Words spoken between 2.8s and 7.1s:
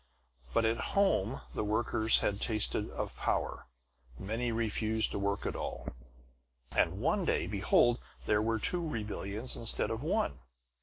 of power. Many refused to work at all; and